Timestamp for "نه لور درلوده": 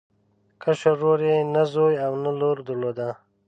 2.23-3.09